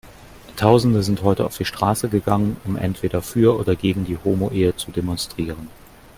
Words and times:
Tausende 0.57 1.03
sind 1.03 1.21
heute 1.21 1.45
auf 1.45 1.57
die 1.59 1.65
Straße 1.65 2.09
gegangen, 2.09 2.57
um 2.65 2.75
entweder 2.75 3.21
für 3.21 3.55
oder 3.59 3.75
gegen 3.75 4.03
die 4.03 4.17
Homoehe 4.17 4.75
zu 4.75 4.89
demonstrieren. 4.91 5.67